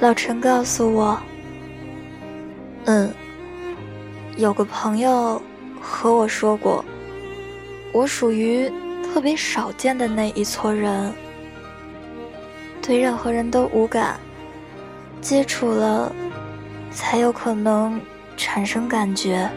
[0.00, 1.20] 老陈告诉我，
[2.86, 3.12] 嗯，
[4.38, 5.40] 有个朋友
[5.78, 6.82] 和我说过，
[7.92, 8.72] 我属于
[9.04, 11.12] 特别少见的那一撮人，
[12.80, 14.18] 对任何人都无感，
[15.20, 16.10] 接触了
[16.90, 18.00] 才有可能
[18.38, 19.50] 产生感觉。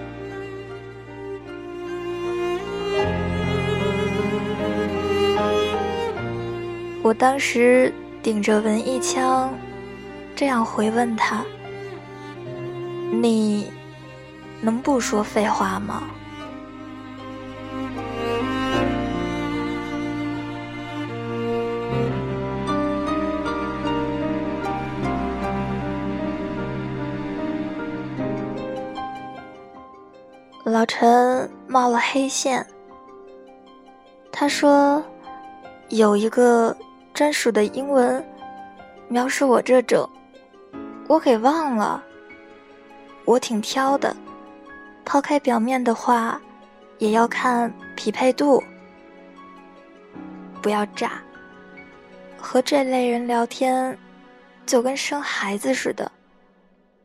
[7.01, 9.49] 我当时顶着文艺腔。
[10.35, 11.45] 这样回问他
[13.21, 13.71] ：“你
[14.61, 16.03] 能不说废话吗？”
[30.65, 32.65] 老陈冒了黑线，
[34.31, 35.03] 他说
[35.89, 36.75] ：“有一个
[37.13, 38.25] 专属的英文
[39.07, 40.09] 描述我这种。”
[41.07, 42.03] 我给忘了，
[43.25, 44.15] 我挺挑的，
[45.05, 46.41] 抛开表面的话，
[46.97, 48.63] 也要看匹配度。
[50.61, 51.21] 不要炸，
[52.37, 53.97] 和这类人聊天，
[54.65, 56.11] 就跟生孩子似的，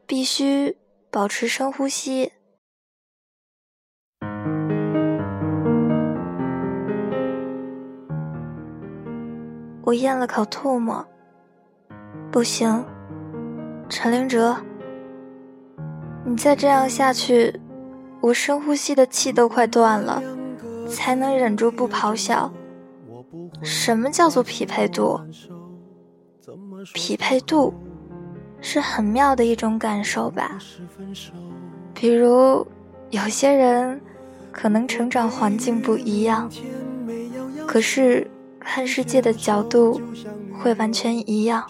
[0.07, 0.75] 必须
[1.11, 2.33] 保持深呼吸。
[9.83, 11.05] 我咽了口唾沫，
[12.31, 12.87] 不行。
[13.89, 14.55] 陈灵哲，
[16.25, 17.59] 你再这样下去，
[18.21, 20.23] 我深呼吸的气都快断了，
[20.87, 22.53] 才能忍住不咆哮。
[23.63, 25.19] 什么叫做匹配度？
[26.93, 27.73] 匹配度
[28.61, 30.59] 是很妙的一种感受吧？
[31.95, 32.67] 比如
[33.11, 33.99] 有些人
[34.53, 36.51] 可能成长环境不一样，
[37.67, 38.31] 可是
[38.69, 40.01] 看世界的角度。
[40.61, 41.65] 会完全一样。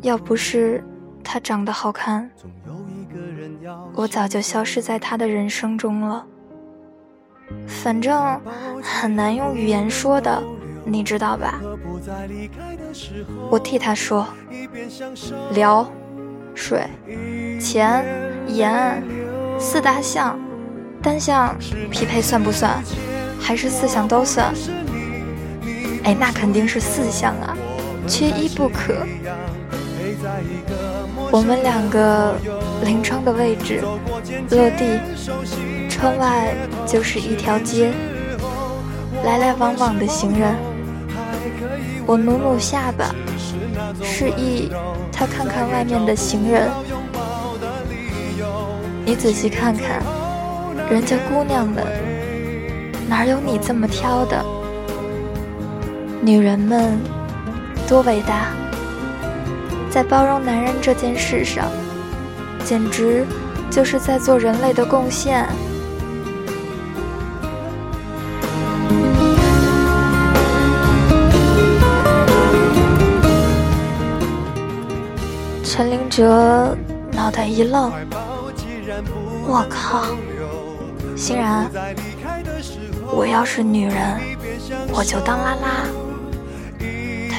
[0.00, 0.82] 要不是
[1.22, 2.30] 他长得好看，
[3.94, 6.24] 我早就消失在他的人生中了。
[7.66, 8.40] 反正
[8.82, 10.42] 很难用语言说的，
[10.86, 11.60] 你知道吧？
[13.50, 14.26] 我替他说：
[15.52, 15.86] 聊、
[16.54, 16.88] 水、
[17.60, 18.02] 钱、
[18.46, 19.02] 盐，
[19.58, 20.40] 四大项，
[21.02, 21.54] 单项
[21.90, 22.82] 匹配算不算？
[23.38, 24.50] 还是四项都算？
[26.04, 27.56] 哎，那肯定是四项啊，
[28.06, 28.94] 缺一不可。
[31.30, 32.34] 我们两个
[32.84, 33.82] 临窗的位置，
[34.50, 35.00] 落地，
[35.88, 36.54] 窗外
[36.86, 37.92] 就是一条街，
[39.24, 40.54] 来来往往的行人。
[42.06, 43.14] 我努努下巴，
[44.02, 44.70] 示意
[45.10, 46.70] 他看看外面的行人。
[49.06, 50.02] 你仔细看看，
[50.90, 51.82] 人家姑娘们，
[53.08, 54.44] 哪有你这么挑的？
[56.24, 56.98] 女人们
[57.86, 58.46] 多伟大，
[59.90, 61.66] 在包容男人这件事上，
[62.64, 63.26] 简直
[63.70, 65.46] 就是在做人类的贡献。
[75.62, 76.74] 陈林哲
[77.12, 77.92] 脑袋一愣，
[79.46, 80.06] 我靠！
[81.14, 81.70] 欣然，
[83.12, 84.18] 我要是女人，
[84.90, 86.03] 我就当拉拉。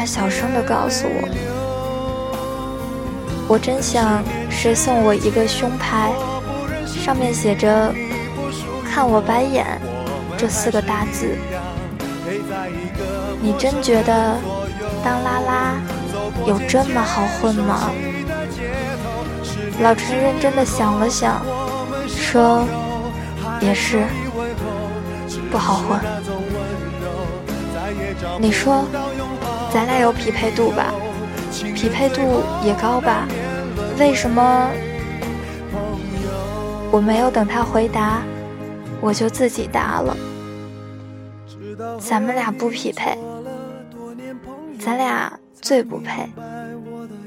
[0.06, 1.28] 小声地告诉我，
[3.48, 6.12] 我真想谁送我一个胸牌，
[6.86, 7.94] 上面写着
[8.88, 9.66] “看我白眼”
[10.38, 11.36] 这四个大字。
[13.42, 14.38] 你真觉得
[15.04, 15.74] 当拉拉
[16.46, 17.90] 有这么好混吗？
[19.81, 21.44] 老陈认真的想了想，
[22.07, 22.63] 说
[23.60, 24.06] ：“也是，
[25.52, 26.00] 不好混。
[28.40, 28.86] 你说，
[29.75, 30.94] 咱俩有匹配度吧？
[31.51, 33.27] 匹配度也高吧？
[34.00, 34.69] 为什么？”
[36.89, 38.22] 我没有等他回答，
[39.01, 40.16] 我就自己答了
[42.00, 43.18] ：“咱们俩不匹配，
[44.80, 45.30] 咱俩
[45.62, 46.25] 最不配。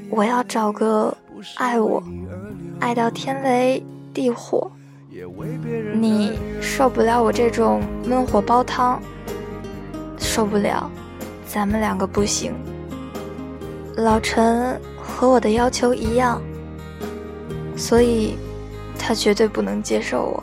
[0.09, 1.15] 我要找个
[1.57, 2.01] 爱我。”
[2.81, 4.71] 爱到天雷地火，
[5.93, 8.99] 你受不了我这种闷火煲汤，
[10.17, 10.89] 受不了，
[11.51, 12.53] 咱们两个不行。
[13.95, 16.39] 老陈和我的要求一样，
[17.75, 18.37] 所以
[18.99, 20.38] 他绝对不能接受我。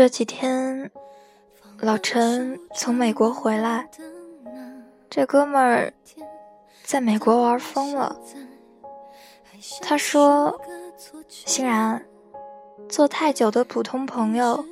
[0.00, 0.90] 这几天，
[1.78, 3.86] 老陈从美国回来，
[5.10, 5.92] 这哥们儿
[6.82, 8.18] 在美国玩疯了。
[9.82, 10.58] 他说
[11.28, 12.02] ：“欣然，
[12.88, 14.64] 做太久的普通朋友，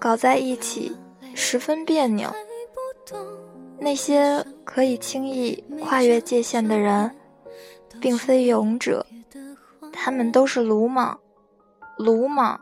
[0.00, 0.96] 搞在一起
[1.32, 2.28] 十分别扭。
[3.78, 7.14] 那些可以轻易跨越界限的人，
[8.00, 9.06] 并非勇者，
[9.92, 11.20] 他们都是鲁莽，
[11.96, 12.60] 鲁莽。”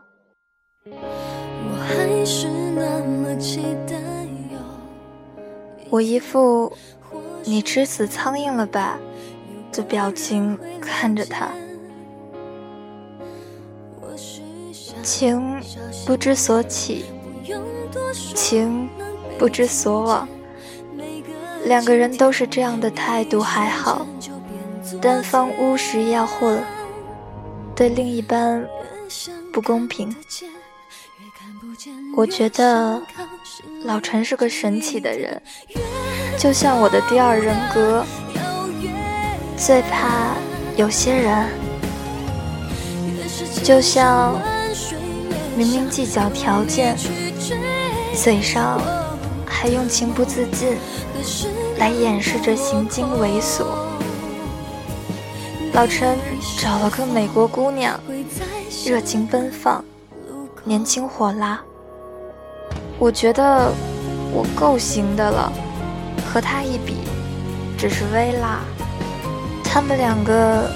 [5.89, 6.73] 我一副
[7.45, 8.99] 你吃死苍蝇了吧
[9.71, 11.49] 的表情看着他，
[15.01, 15.61] 情
[16.05, 17.05] 不知所起，
[18.33, 18.89] 情
[19.37, 20.27] 不知所往，
[21.63, 24.05] 两个人都是这样的态度还好，
[25.01, 26.61] 单方乌石要混，
[27.73, 28.67] 对另一半
[29.53, 30.13] 不公平。
[32.15, 33.01] 我觉得
[33.83, 35.41] 老陈是个神奇的人，
[36.37, 38.05] 就像我的第二人格。
[39.57, 40.35] 最怕
[40.75, 41.49] 有些人，
[43.63, 44.37] 就像
[45.55, 46.97] 明明计较条件，
[48.13, 48.81] 嘴上
[49.45, 50.77] 还用情不自禁
[51.77, 53.63] 来掩饰着行径猥琐。
[55.71, 56.17] 老陈
[56.61, 57.97] 找了个美国姑娘，
[58.85, 59.83] 热情奔放，
[60.65, 61.61] 年轻火辣。
[62.99, 63.71] 我觉得
[64.33, 65.51] 我够行的了，
[66.27, 66.97] 和他一比，
[67.77, 68.59] 只是微辣。
[69.63, 70.69] 他们两个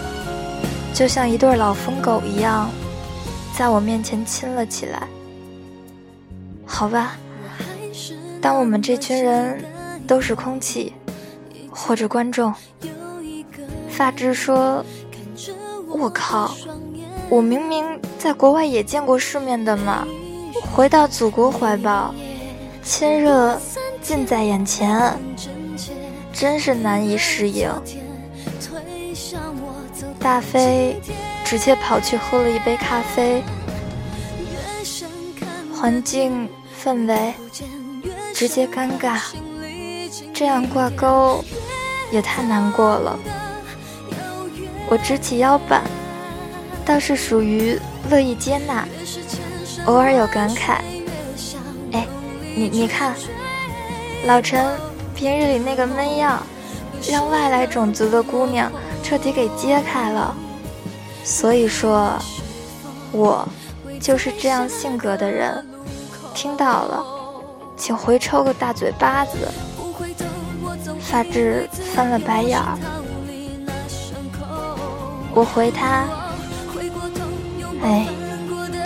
[0.94, 2.70] 就像一对老疯狗一样，
[3.58, 5.08] 在我面前亲了起来。
[6.66, 7.18] 好吧，
[8.40, 9.64] 当我们这群人
[10.06, 10.94] 都是空气
[11.70, 12.54] 或者观众。
[13.90, 14.86] 发质说
[15.90, 16.56] ：“我靠，
[17.28, 20.06] 我明明在国外也见过世面的嘛。”
[20.76, 22.14] 回到祖国怀抱，
[22.84, 23.60] 亲热
[24.02, 25.18] 近在眼前，
[26.34, 27.72] 真是难以适应。
[30.20, 31.00] 大飞
[31.46, 33.42] 直接跑去喝了一杯咖啡，
[35.74, 36.48] 环境
[36.84, 37.34] 氛围
[38.34, 39.18] 直接尴尬，
[40.34, 41.44] 这样挂钩
[42.12, 43.18] 也太难过了。
[44.90, 45.84] 我直起腰板，
[46.90, 47.80] 倒是属于
[48.10, 48.84] 乐意接纳。
[49.86, 50.80] 偶尔有感慨，
[51.92, 52.08] 哎，
[52.56, 53.14] 你你看，
[54.26, 54.66] 老陈
[55.14, 56.42] 平日里那个闷样，
[57.08, 58.72] 让外来种族的姑娘
[59.04, 60.36] 彻底给揭开了。
[61.24, 62.18] 所以说，
[63.12, 63.48] 我
[64.02, 65.64] 就是这样性格的人。
[66.34, 67.06] 听到了，
[67.78, 69.48] 请回抽个大嘴巴子。
[71.00, 72.78] 发质翻了白眼儿，
[75.36, 76.06] 我回他，
[77.84, 78.08] 哎。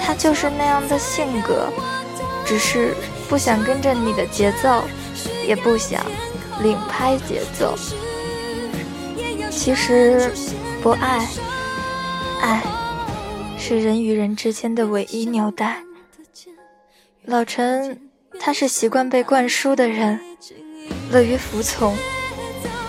[0.05, 1.71] 他就是那样的性格，
[2.45, 2.93] 只是
[3.29, 4.83] 不想跟着你的节奏，
[5.47, 6.03] 也不想。
[6.61, 7.73] 领拍节奏。
[9.49, 10.31] 其实，
[10.81, 11.25] 不爱，
[12.41, 12.61] 爱
[13.57, 15.77] 是人与人之间的唯一纽带。
[17.25, 17.99] 老陈，
[18.39, 20.19] 他是习惯被灌输的人，
[21.11, 21.95] 乐于服从，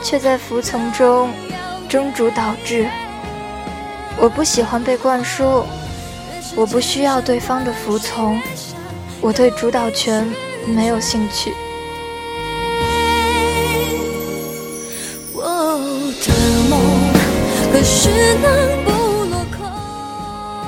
[0.02, 1.30] 却在服从中
[1.88, 2.88] 中主导致。
[4.18, 5.64] 我不喜欢被灌输，
[6.56, 8.40] 我不需要对方的服从，
[9.20, 10.26] 我对主导权
[10.66, 11.52] 没有兴趣。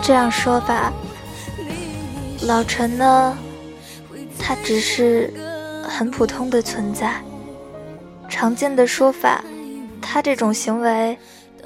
[0.02, 0.92] 这样说吧，
[2.42, 3.36] 老陈呢，
[4.38, 5.32] 他只是
[5.88, 7.20] 很普通的存在。
[8.28, 9.42] 常见的说法，
[10.00, 11.18] 他这种行为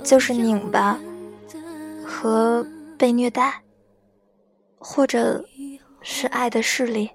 [0.03, 0.99] 就是拧巴
[2.07, 3.61] 和被虐待，
[4.81, 5.45] 或者
[6.01, 7.11] 是爱的势力。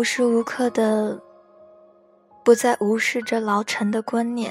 [0.00, 1.20] 无时无刻的
[2.42, 4.50] 不再无视着老陈的观念。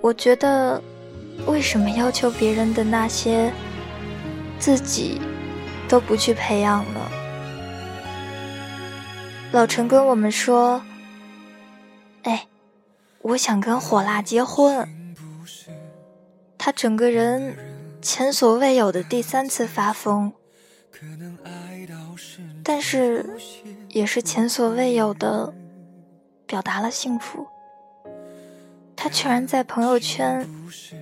[0.00, 0.82] 我觉得，
[1.46, 3.52] 为什么要求别人的那些，
[4.58, 5.20] 自己
[5.90, 7.00] 都不去培养呢？
[9.52, 10.80] 老陈跟我们说
[12.24, 12.46] ：“哎，
[13.20, 14.88] 我想跟火辣结婚。”
[16.56, 17.54] 他整个人
[18.00, 20.32] 前所未有的第三次发疯。
[20.90, 23.24] 可能爱到失但是，
[23.88, 25.54] 也是前所未有的
[26.46, 27.46] 表达了幸福。
[28.94, 30.46] 他居然在朋友圈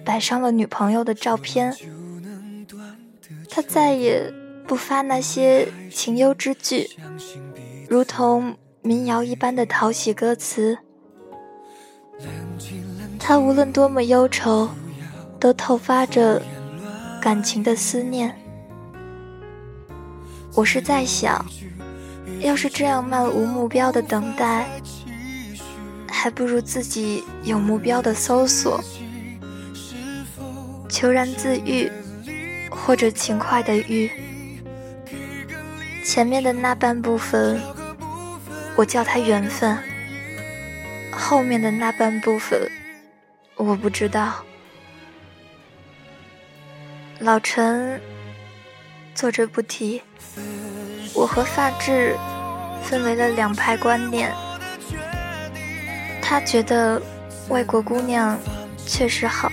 [0.05, 1.75] 摆上了女朋友的照片。
[3.51, 4.33] 他再也
[4.65, 6.89] 不发那些情忧之句，
[7.89, 10.79] 如同民谣一般的讨喜歌词。
[13.19, 14.69] 他无论多么忧愁，
[15.41, 16.41] 都透发着
[17.21, 18.41] 感情的思念。
[20.57, 21.45] 我是在想，
[22.41, 24.67] 要是这样漫无目标的等待，
[26.09, 28.83] 还不如自己有目标的搜索，
[30.89, 31.93] 求然自愈，
[32.71, 34.11] 或者勤快的愈。
[36.03, 37.61] 前面的那半部分，
[38.77, 39.77] 我叫它缘分；
[41.13, 42.67] 后面的那半部分，
[43.57, 44.43] 我不知道。
[47.19, 48.01] 老陈。
[49.17, 50.03] 坐着不提。
[51.15, 52.15] 我和发质
[52.85, 54.31] 分为了两派观念。
[56.21, 57.01] 他觉得
[57.49, 58.39] 外国姑娘
[58.87, 59.51] 确实好，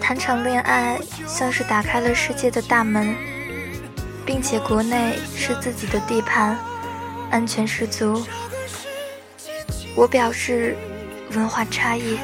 [0.00, 3.14] 谈场恋爱像是打开了世界的大门，
[4.24, 6.56] 并且国内是自己的地盘，
[7.30, 8.24] 安全十足。
[9.94, 10.74] 我表示
[11.32, 12.18] 文化差异，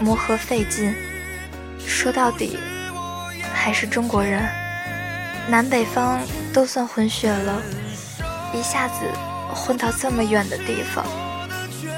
[0.00, 0.94] 磨合费劲，
[1.78, 2.58] 说到底
[3.54, 4.46] 还是中国人。
[5.48, 6.20] 南北方
[6.52, 7.62] 都算混血了，
[8.52, 9.06] 一下子
[9.54, 11.06] 混到这么远的地方，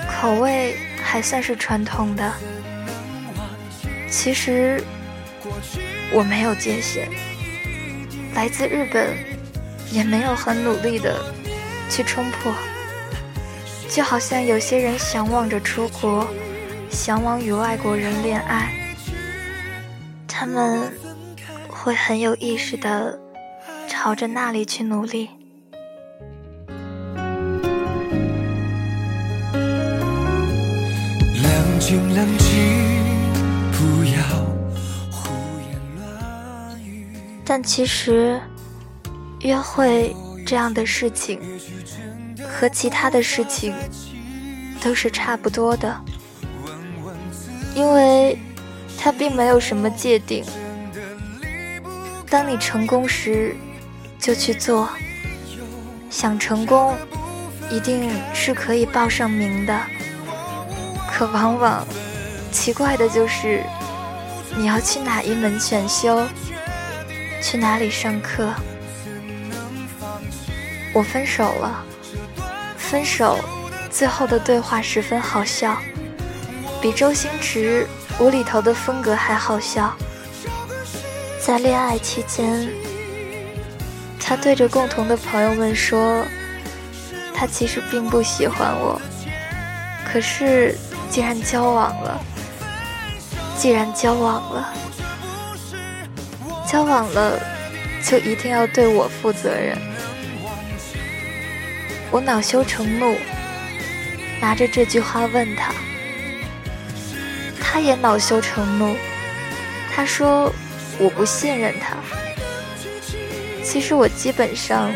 [0.06, 2.30] 口味还算是传统的。
[4.10, 4.82] 其实
[6.12, 7.08] 我没有界限，
[8.34, 9.16] 来自日本，
[9.90, 11.18] 也没有很努力的
[11.88, 12.52] 去冲破。
[13.88, 16.28] 就好像有些人向往着出国，
[16.90, 18.70] 向往与外国人恋爱，
[20.26, 20.92] 他们
[21.66, 23.18] 会很有意识的。
[24.00, 25.28] 朝着那里去努力。
[37.44, 38.40] 但其实，
[39.40, 40.14] 约会
[40.46, 41.40] 这样的事情，
[42.48, 43.74] 和其他的事情
[44.80, 46.00] 都是差不多的，
[47.74, 48.38] 因为
[48.96, 50.44] 它并没有什么界定。
[52.30, 53.56] 当你成功时，
[54.28, 54.86] 就去做，
[56.10, 56.94] 想成功，
[57.70, 59.74] 一定是可以报上名的。
[61.10, 61.82] 可往往
[62.52, 63.64] 奇怪的就是，
[64.54, 66.26] 你要去哪一门选修，
[67.42, 68.52] 去哪里上课。
[70.92, 71.82] 我分手了，
[72.76, 73.38] 分手，
[73.90, 75.78] 最后的对话十分好笑，
[76.82, 77.86] 比周星驰
[78.20, 79.96] 无厘头的风格还好笑。
[81.40, 82.68] 在恋爱期间。
[84.28, 86.22] 他对着共同的朋友们说
[87.32, 89.00] ：“他其实并不喜欢我。
[90.04, 90.76] 可是，
[91.08, 92.20] 既然交往了，
[93.56, 94.74] 既然交往了，
[96.70, 97.40] 交往了，
[98.04, 99.78] 就一定要对我负责任。
[102.10, 103.16] 我恼羞成怒，
[104.42, 105.72] 拿着这句话问他，
[107.58, 108.94] 他也恼羞成怒，
[109.90, 110.52] 他说
[110.98, 111.96] 我不信任他。
[113.70, 114.90] 其实我基本上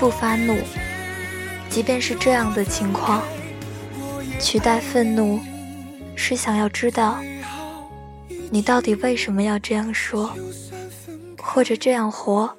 [0.00, 0.58] 不发怒，
[1.70, 3.22] 即便是这样的情况，
[4.40, 5.38] 取代愤怒，
[6.16, 7.20] 是想要知道
[8.50, 10.34] 你到底为什么要这样说，
[11.40, 12.52] 或者这样活，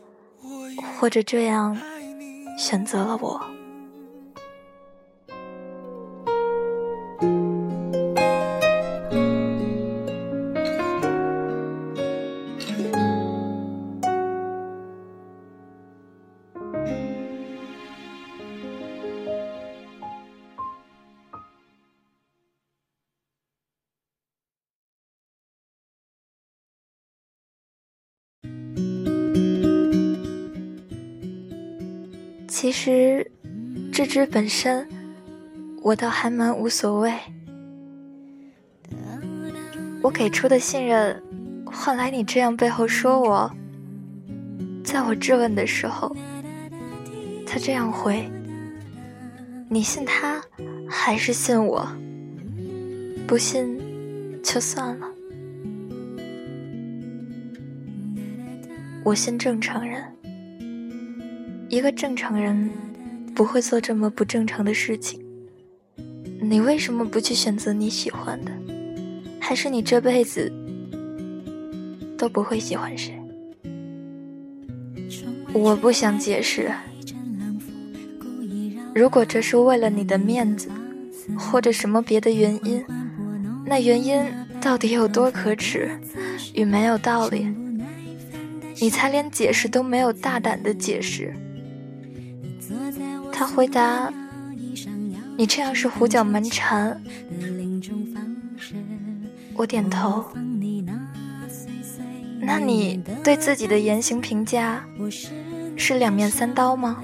[0.98, 1.78] 或者这样
[2.58, 3.57] 选择了我。
[32.68, 33.32] 其实，
[33.94, 34.86] 这只本身，
[35.82, 37.14] 我倒还蛮无所谓。
[40.04, 41.24] 我给出的信任，
[41.66, 43.50] 换来你这样背后说我。
[44.84, 46.14] 在我质问的时候，
[47.48, 48.30] 他这样回
[49.72, 50.42] ：“你信他，
[50.90, 51.88] 还是信我？
[53.26, 53.80] 不信，
[54.44, 55.08] 就算了。
[59.06, 60.04] 我信正常人。”
[61.70, 62.70] 一个正常人
[63.36, 65.20] 不会做这么不正常的事情。
[66.42, 68.52] 你为什么不去选择你喜欢的？
[69.40, 70.52] 还是你这辈子
[72.18, 73.14] 都不会喜欢谁？
[75.54, 76.72] 我不想解释。
[78.96, 80.70] 如果这是为了你的面子，
[81.38, 82.84] 或者什么别的原因，
[83.65, 84.24] 那原因
[84.62, 85.91] 到底有多可耻
[86.54, 87.48] 与没有道理？
[88.80, 91.34] 你才连解释都没有大胆的解释。
[93.38, 94.12] 他回答
[95.38, 97.00] ：“你这样是胡搅蛮缠。”
[99.54, 100.26] 我点头。
[102.41, 104.84] 那你对自己的言行评价
[105.78, 107.04] 是两面三刀吗？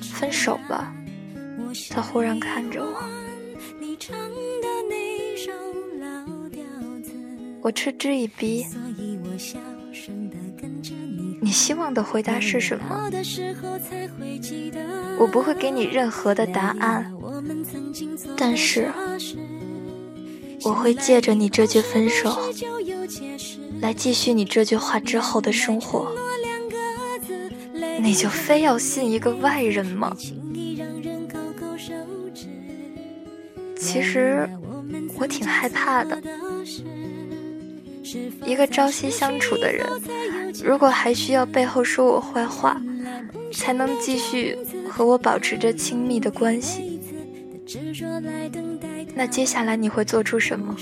[0.00, 0.94] 分手吧。
[1.88, 3.02] 他忽然看着我，
[7.62, 8.64] 我嗤之以鼻。
[11.40, 13.10] 你希望的回答是什么？
[15.18, 17.12] 我不会给你任何的答案，
[18.36, 18.90] 但是
[20.62, 22.38] 我会借着你这句分手，
[23.80, 26.12] 来继续你这句话之后的生活。
[28.00, 30.14] 你就非要信一个外人吗？
[33.78, 34.48] 其实
[35.18, 36.20] 我挺害怕的。
[38.44, 39.86] 一个朝夕相处的人，
[40.64, 42.80] 如果还需要背后说我坏话，
[43.52, 44.56] 才能继续
[44.88, 47.00] 和我保持着亲密的关系，
[49.14, 50.74] 那接下来你会做出什么？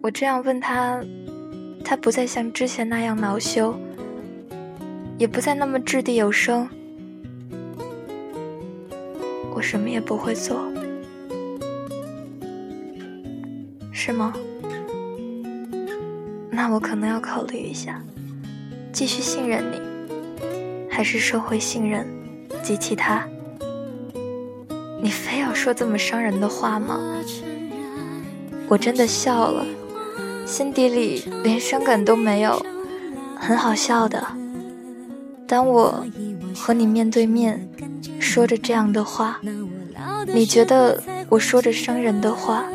[0.00, 1.02] 我这样问他，
[1.84, 3.74] 他不再像之前那样恼羞，
[5.18, 6.68] 也不再那么掷地有声。
[9.52, 10.70] 我什么也不会做。
[14.06, 14.32] 是吗？
[16.48, 18.00] 那我可能要考虑一下，
[18.92, 19.80] 继续信任你，
[20.88, 22.06] 还是收回信任，
[22.62, 23.26] 及其他？
[25.02, 27.00] 你非要说这么伤人的话吗？
[28.68, 29.66] 我真的笑了，
[30.46, 32.64] 心底里连伤感都没有，
[33.34, 34.24] 很好笑的。
[35.48, 36.06] 当我
[36.54, 37.68] 和你面对面
[38.20, 39.40] 说着这样的话，
[40.32, 42.66] 你觉得我说着伤人的话？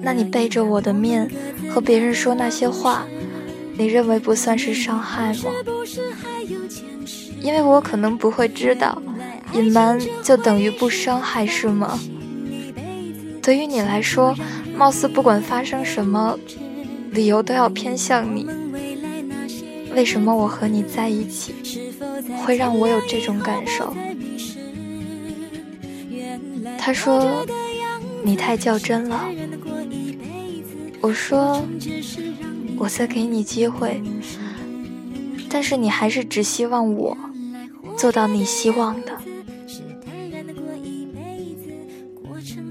[0.00, 1.30] 那你背着我的面
[1.70, 3.06] 和别人说那些话，
[3.76, 5.50] 你认为不算是伤害吗？
[7.40, 9.00] 因为我可能不会知道，
[9.52, 11.98] 隐瞒就等于不伤害，是吗？
[13.42, 14.34] 对于你来说，
[14.76, 16.38] 貌似不管发生什么，
[17.10, 18.46] 理由都要偏向你。
[19.94, 21.54] 为什么我和你在一起，
[22.44, 23.94] 会让我有这种感受？
[26.76, 27.44] 他说，
[28.24, 29.26] 你太较真了。
[31.00, 31.62] 我说，
[32.76, 34.02] 我再给你机会，
[35.48, 37.16] 但是你还是只希望我
[37.96, 39.16] 做到你希望的，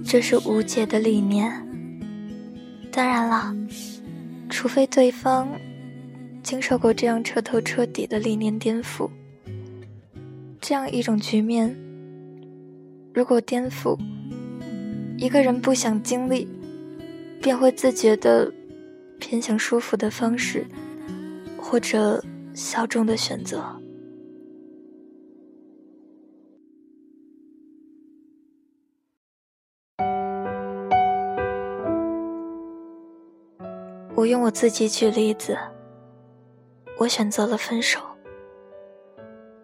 [0.06, 1.52] 这是无解的理念。
[2.92, 3.56] 当然了，
[4.50, 5.48] 除非对方
[6.44, 9.10] 经受过这样彻头彻底的理念颠覆，
[10.60, 11.76] 这样一种局面，
[13.14, 13.98] 如果颠覆，
[15.18, 16.48] 一个人不想经历，
[17.42, 18.54] 便会自觉的
[19.20, 20.66] 偏向舒服的方式，
[21.58, 23.66] 或者小众的选择。
[34.14, 35.58] 我用我自己举例子，
[37.00, 38.00] 我选择了分手，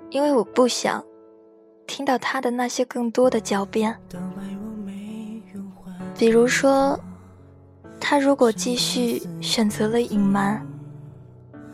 [0.09, 1.03] 因为我不想
[1.85, 3.95] 听到他的那些更多的狡辩。
[6.17, 6.99] 比如说，
[7.99, 10.65] 他如果继续选择了隐瞒，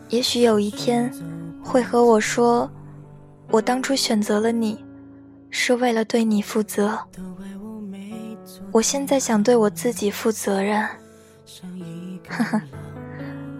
[0.08, 1.12] 也许有一天
[1.62, 2.70] 会和我说
[3.50, 4.84] ：“我当初选择了你，
[5.50, 6.98] 是为了对你负责。
[8.72, 10.86] 我现在想对我自己负责任。”
[12.28, 12.62] 呵呵，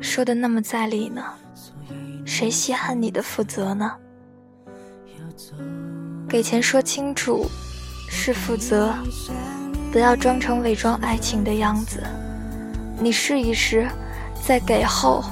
[0.01, 1.23] 说的那么在理呢，
[2.25, 3.93] 谁稀罕你的负责呢？
[6.29, 7.45] 给钱说清楚，
[8.09, 8.95] 是负责，
[9.93, 12.03] 不要装成伪装爱情的样子。
[12.99, 13.89] 你试一试，
[14.47, 15.25] 再给后，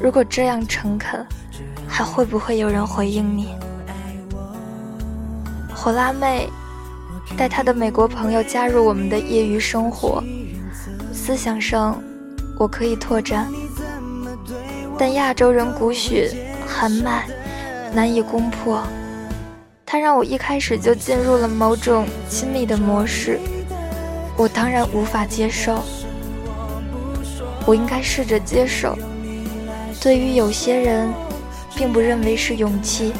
[0.00, 1.26] 如果这样诚恳，
[1.86, 3.54] 还会不会有人回应你？
[5.74, 6.48] 火辣妹
[7.36, 10.22] 带她的美国朋友加入我们的业余生活，
[11.12, 12.00] 思想上。
[12.58, 13.46] 我可以拓展，
[14.98, 16.34] 但亚洲人骨血
[16.66, 17.24] 寒脉
[17.94, 18.82] 难以攻破。
[19.86, 23.38] 它让我一开始就进入了某种亲密的模式，
[24.38, 25.82] 我当然无法接受。
[27.66, 28.96] 我应该试着接受。
[30.00, 31.12] 对于有些人，
[31.74, 33.12] 并不认为是勇气，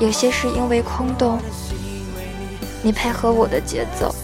[0.00, 1.38] 有些是因为空洞。
[2.82, 4.14] 你配合我的节奏，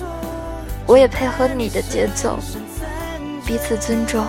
[0.86, 2.38] 我也配合你的节奏。
[3.44, 4.24] 彼此尊重，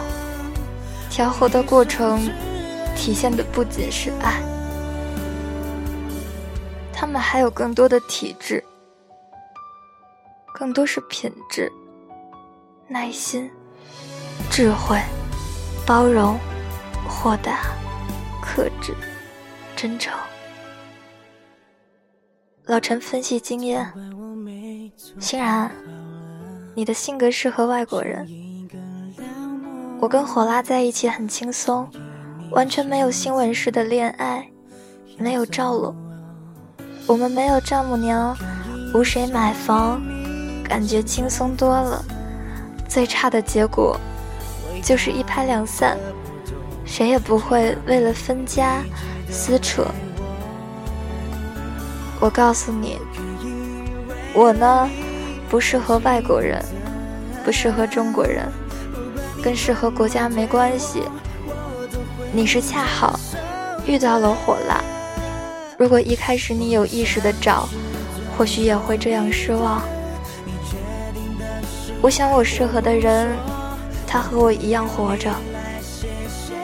[1.10, 2.30] 调和的过程
[2.96, 4.42] 体现的不仅是爱，
[6.92, 8.64] 他们还有更多的体质，
[10.64, 11.70] 更多是品质、
[12.88, 13.52] 耐心、
[14.50, 14.98] 智慧、
[15.86, 16.40] 包容、
[17.06, 17.66] 豁达、
[18.42, 18.96] 克制、
[19.76, 20.18] 真诚。
[22.64, 23.92] 老陈分析经验，
[25.20, 25.70] 欣然，
[26.74, 28.26] 你的性格适合外国人。
[30.00, 31.92] 我跟火拉在一起很轻松，
[32.52, 34.50] 完全没有新闻式的恋爱，
[35.18, 35.94] 没有赵露，
[37.06, 38.34] 我们没有丈母娘，
[38.94, 40.02] 无谁买房，
[40.64, 42.04] 感觉轻松多了。
[42.88, 44.00] 最差的结果
[44.84, 45.98] 就是一拍两散，
[46.86, 48.84] 谁也不会为了分家
[49.30, 49.86] 撕扯。
[52.20, 53.00] 我告诉你，
[54.34, 54.90] 我呢
[55.50, 56.64] 不适合外国人，
[57.44, 58.46] 不适合中国人。
[59.44, 61.04] 跟适合国家没关系，
[62.32, 63.20] 你是恰好
[63.86, 64.82] 遇到了火辣。
[65.78, 67.68] 如果一开始你有意识的找，
[68.38, 69.82] 或许也会这样失望。
[72.04, 73.30] 我想我适合的人，
[74.06, 75.34] 他和我一样活着，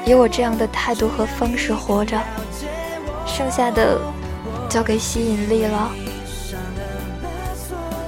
[0.05, 2.21] 以我这样的态度和方式活着，
[3.25, 3.97] 剩下的
[4.67, 5.91] 交给吸引力了。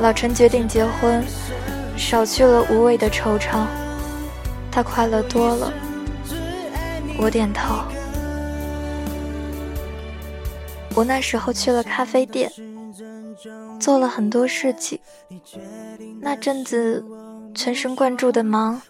[0.02, 1.24] 老陈决定结婚，
[1.96, 3.66] 少去了无谓的惆怅。
[4.70, 5.72] 他快乐多了，
[7.18, 7.76] 我点头。
[10.94, 12.52] 我那时候去了咖啡店，
[13.80, 15.00] 做了很多事情。
[16.20, 17.04] 那阵子
[17.54, 18.82] 全神贯注的忙，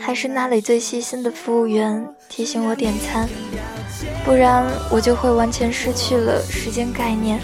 [0.00, 3.28] 还是那里最细心的服务员提醒我点餐，
[4.24, 7.40] 不然我就会完全失去了时间概念。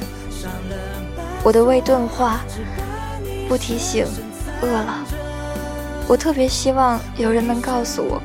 [1.44, 2.40] 我的胃钝化，
[3.48, 4.04] 不提醒，
[4.62, 5.04] 饿了。
[6.08, 8.20] 我特别希望有人能告诉我，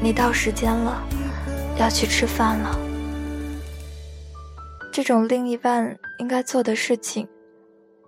[0.00, 1.02] 你到时间了，
[1.78, 2.78] 要去吃饭了。
[4.92, 7.28] 这种另一半应该做的事情，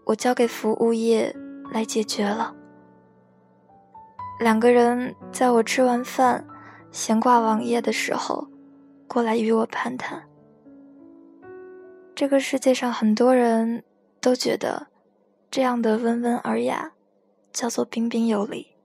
[0.05, 1.35] 我交给服务业
[1.73, 2.55] 来解决了。
[4.39, 6.47] 两个人在我吃完饭，
[6.91, 8.47] 闲挂网页的时候，
[9.09, 10.23] 过来与我攀谈。
[12.15, 13.83] 这个世界上很多人
[14.21, 14.89] 都觉得，
[15.51, 16.93] 这样的温文尔雅，
[17.51, 18.77] 叫做彬彬有礼。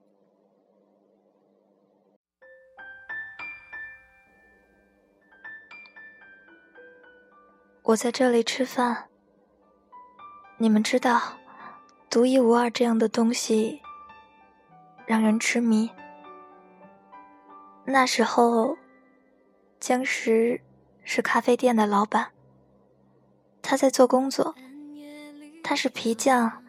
[7.83, 9.09] 我在这里吃饭。
[10.57, 11.19] 你们知道，
[12.09, 13.81] 独一无二这样的东西
[15.11, 15.91] 让人痴迷。
[17.83, 18.77] 那时候，
[19.77, 20.61] 江石
[21.03, 22.29] 是咖啡店的老板，
[23.61, 24.55] 他在做工作。
[25.61, 26.63] 他是皮匠，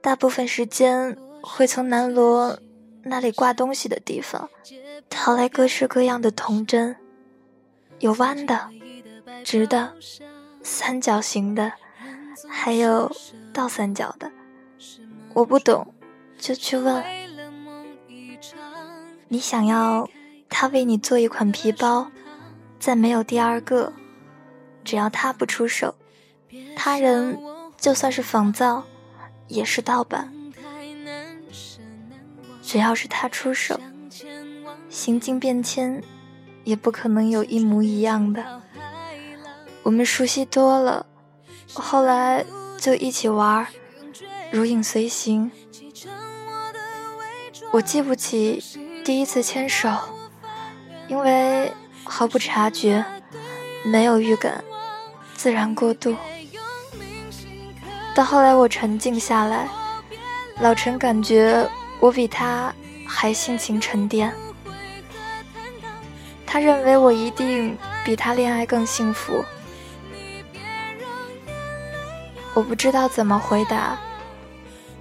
[0.00, 2.60] 大部分时间会从南锣
[3.02, 4.48] 那里挂东西的地方
[5.08, 6.94] 淘来各式各样的铜针，
[7.98, 8.70] 有弯的、
[9.42, 9.96] 直的。
[10.62, 11.72] 三角形的，
[12.48, 13.10] 还有
[13.52, 14.30] 倒三角的。
[15.34, 15.92] 我不懂，
[16.38, 17.04] 就去问。
[19.32, 20.10] 你想要
[20.48, 22.10] 他为你做一款皮包，
[22.80, 23.92] 再没有第二个。
[24.82, 25.94] 只要他不出手，
[26.74, 27.38] 他人
[27.78, 28.82] 就算是仿造，
[29.46, 30.32] 也是盗版。
[32.60, 33.78] 只要是他出手，
[34.88, 36.02] 行径变迁，
[36.64, 38.60] 也不可能有一模一样的。
[39.84, 41.06] 我们熟悉多了，
[41.72, 42.44] 后来
[42.78, 43.64] 就一起玩，
[44.50, 45.52] 如影随形。
[47.70, 48.60] 我记不起
[49.04, 49.90] 第一次牵手，
[51.08, 51.72] 因为
[52.04, 53.04] 毫不察觉，
[53.84, 54.62] 没有预感。
[55.34, 56.14] 自然过渡，
[58.14, 59.66] 到后来我沉静下来，
[60.60, 61.66] 老陈感觉
[61.98, 62.72] 我比他
[63.08, 64.32] 还性情沉淀，
[66.46, 69.42] 他认为我一定比他恋爱更幸福。
[72.52, 73.98] 我不知道怎么回答，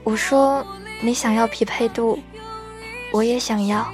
[0.05, 0.65] 我说
[1.01, 2.17] 你想要匹配度，
[3.11, 3.91] 我也想要，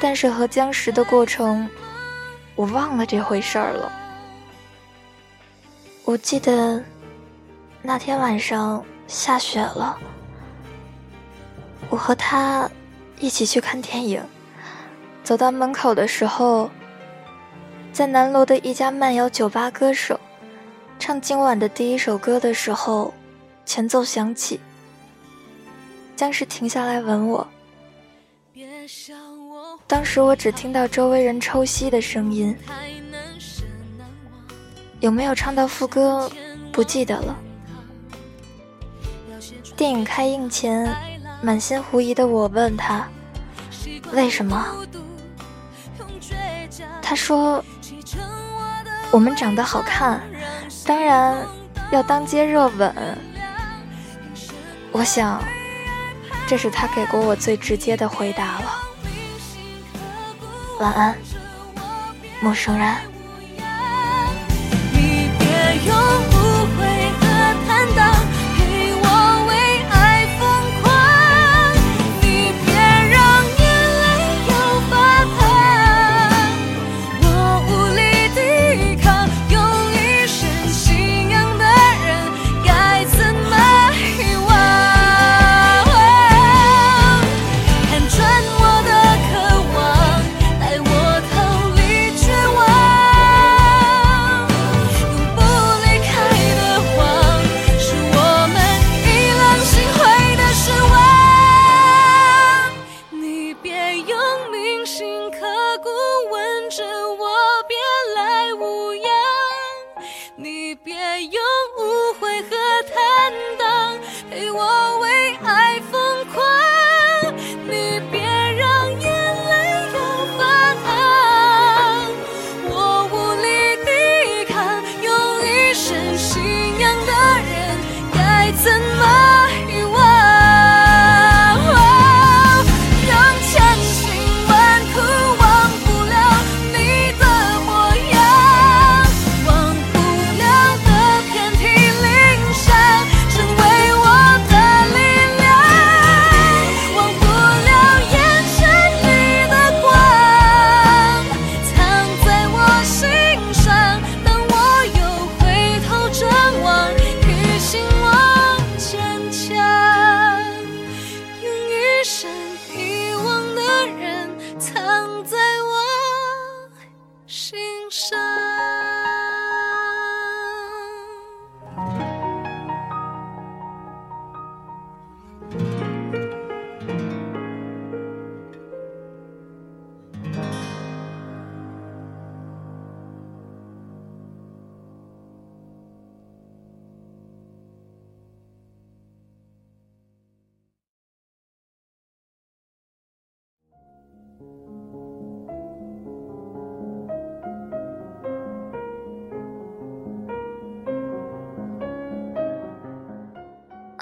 [0.00, 1.68] 但是和僵石的过程，
[2.54, 3.92] 我忘了这回事儿了。
[6.04, 6.82] 我记得
[7.82, 9.96] 那天晚上下雪了，
[11.90, 12.68] 我和他
[13.18, 14.22] 一起去看电影。
[15.22, 16.70] 走到门口的时候，
[17.92, 20.18] 在南楼的一家慢摇酒吧，歌手
[20.98, 23.12] 唱今晚的第一首歌的时候，
[23.66, 24.58] 前奏响起，
[26.16, 27.46] 僵尸停下来吻我。
[29.86, 32.56] 当时我只听到周围人抽吸的声音。
[35.00, 36.30] 有没有唱到副歌？
[36.70, 37.36] 不记得了。
[39.76, 40.94] 电影开映前，
[41.42, 43.08] 满心狐疑的我问他
[44.12, 44.66] ：“为什么？”
[47.00, 47.64] 他说
[49.10, 50.20] ：“我们长得好看，
[50.84, 51.46] 当然
[51.90, 52.94] 要当街热吻。”
[54.92, 55.42] 我想，
[56.50, 58.72] 这是他给过我最直接的回答了。
[60.80, 61.16] 晚安，
[62.40, 62.92] 陌生人。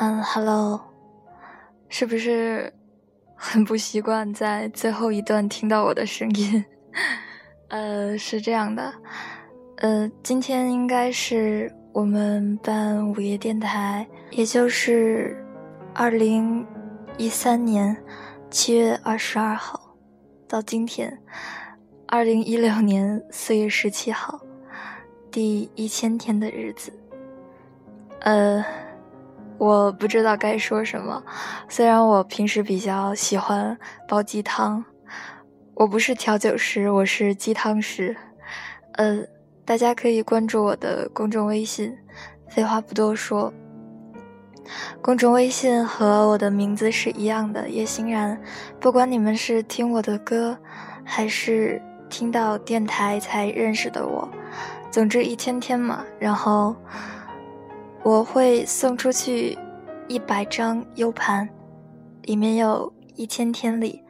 [0.00, 0.80] 嗯，Hello，
[1.88, 2.72] 是不是
[3.34, 6.64] 很不习惯在最后一段听到我的声音？
[7.66, 8.94] 呃，是这样的，
[9.78, 15.44] 呃，今天应该是我们办午夜电台，也就是
[15.92, 16.64] 二零
[17.16, 17.96] 一三年
[18.48, 19.96] 七月二十二号
[20.46, 21.20] 到今天
[22.06, 24.40] 二零一六年四月十七号
[25.28, 26.92] 第一千天的日子。
[28.20, 28.64] 呃，
[29.58, 31.22] 我不知道该说什么。
[31.68, 34.84] 虽然我平时比较喜欢煲鸡汤，
[35.74, 38.16] 我不是调酒师，我是鸡汤师。
[38.92, 39.18] 呃，
[39.64, 41.96] 大家可以关注我的公众微信。
[42.48, 43.52] 废话不多说，
[45.02, 48.40] 公众微信和我的名字是一样的，叶欣然。
[48.80, 50.56] 不管你们是听我的歌，
[51.04, 54.28] 还是听到电台才认识的我，
[54.90, 56.04] 总之一千天嘛。
[56.18, 56.74] 然后
[58.02, 59.58] 我会送出去
[60.06, 61.48] 一百张 U 盘，
[62.22, 64.02] 里面有一千天里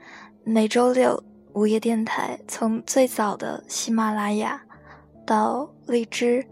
[0.44, 1.22] 每周六
[1.52, 4.60] 午夜电台，从最早的喜马拉雅。
[5.26, 6.42] 到荔枝、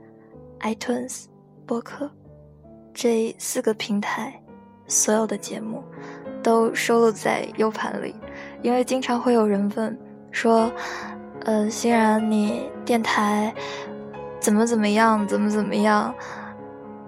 [0.60, 1.24] iTunes、
[1.64, 2.10] 播客
[2.92, 4.38] 这四个平台，
[4.86, 5.82] 所有的节目
[6.42, 8.14] 都收录在 U 盘里。
[8.60, 9.98] 因为经常会有人问
[10.30, 10.70] 说
[11.46, 13.54] ：“呃，欣然，你电台
[14.38, 15.26] 怎么怎么样？
[15.26, 16.14] 怎么怎么样？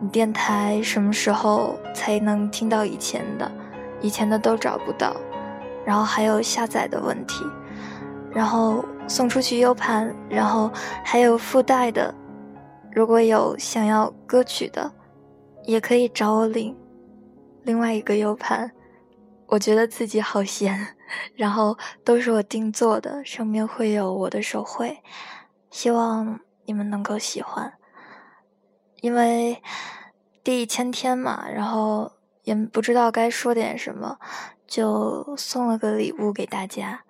[0.00, 3.50] 你电台什么时候才能听到以前的？
[4.00, 5.16] 以前的都找不到。
[5.84, 7.44] 然后还有下载的问题，
[8.32, 10.70] 然后。”送出去 U 盘，然后
[11.02, 12.14] 还有附带的，
[12.92, 14.92] 如果有想要歌曲的，
[15.64, 16.76] 也可以找我领
[17.62, 18.70] 另外一个 U 盘。
[19.46, 20.88] 我觉得自己好闲，
[21.34, 24.98] 然后都是我定做的，上面会有我的手绘，
[25.70, 27.72] 希望你们能够喜欢。
[29.00, 29.62] 因为
[30.42, 32.12] 第一千天嘛，然后
[32.44, 34.18] 也不知道该说点什么，
[34.66, 37.04] 就送了个礼物给大家。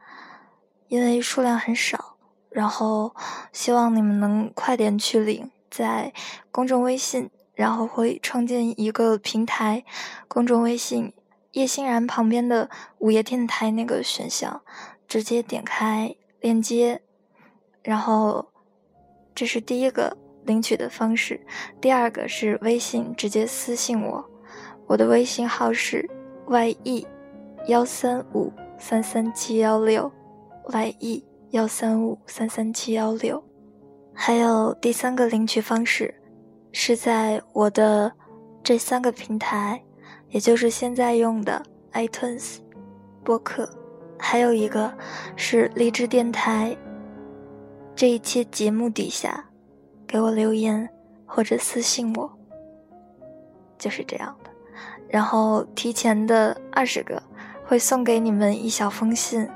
[0.88, 2.16] 因为数量很少，
[2.48, 3.14] 然后
[3.53, 6.14] 希望你们能快点去领，在
[6.51, 9.85] 公众微信，然后会创建一个平台，
[10.29, 11.12] 公众微信
[11.53, 14.62] 叶欣然旁边的午夜电台那个选项，
[15.07, 17.03] 直接点开链接，
[17.83, 18.51] 然后
[19.35, 20.16] 这是第一个
[20.48, 21.40] 领取的方式，
[21.80, 24.28] 第二个是微信直接私信我，
[24.88, 26.04] 我的微信号是
[26.48, 27.06] ye
[27.68, 30.11] 幺三五三三七幺六。
[31.00, 33.42] ye 幺三五三三七幺六，
[34.12, 36.14] 还有第三个领取方式，
[36.72, 38.12] 是在我的
[38.62, 39.82] 这三个平台，
[40.28, 41.62] 也就是现在用的
[41.94, 42.58] iTunes
[43.24, 43.66] 播客，
[44.18, 44.92] 还有一个
[45.37, 46.76] 是荔枝电台。
[47.96, 49.47] 这一期节目底下
[50.09, 50.88] 给我留言
[51.27, 52.29] 或者私信我，
[53.79, 54.51] 就是这样的。
[55.09, 57.23] 然后提前的二十个
[57.64, 59.49] 会送给你们一小封信。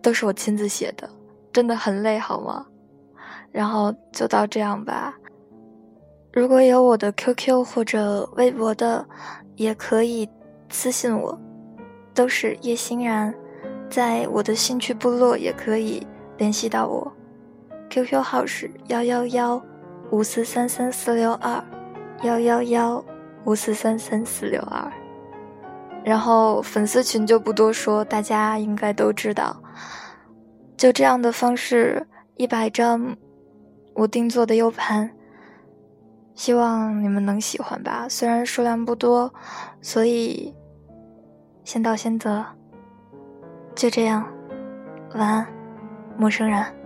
[0.00, 1.10] 都是我亲自写的，
[1.52, 2.66] 真的很累，好吗？
[3.50, 5.18] 然后就到这样吧。
[6.32, 9.04] 如果有我的 QQ 或者微博的，
[9.56, 10.28] 也可以
[10.70, 11.38] 私信我，
[12.14, 13.34] 都是叶欣然。
[13.90, 17.10] 在我的兴趣部落也可以联系到我
[17.90, 19.62] ，QQ 号是幺幺幺
[20.10, 21.62] 五四三三四六二
[22.22, 23.04] 幺幺幺
[23.44, 24.90] 五四三三四六二。
[26.04, 29.62] 然后粉丝群就不多说，大家应该都知道。
[30.76, 33.16] 就这样的方式，一百张
[33.94, 35.10] 我定做的 U 盘，
[36.34, 38.06] 希望你们能喜欢吧。
[38.08, 39.34] 虽然数量不多，
[39.82, 40.54] 所以
[41.64, 42.46] 先到先得。
[43.74, 44.24] 就这样，
[45.14, 45.46] 晚安，
[46.16, 46.77] 陌生人。